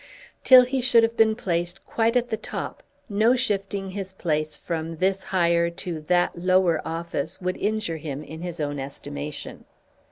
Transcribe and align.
Till 0.43 0.65
he 0.65 0.81
should 0.81 1.03
have 1.03 1.15
been 1.15 1.35
placed 1.35 1.85
quite 1.85 2.15
at 2.15 2.29
the 2.29 2.35
top 2.35 2.81
no 3.07 3.35
shifting 3.35 3.89
his 3.89 4.11
place 4.13 4.57
from 4.57 4.95
this 4.95 5.25
higher 5.25 5.69
to 5.69 5.99
that 6.01 6.35
lower 6.35 6.81
office 6.83 7.39
would 7.39 7.55
injure 7.57 7.97
him 7.97 8.23
in 8.23 8.41
his 8.41 8.59
own 8.59 8.79
estimation. 8.79 9.63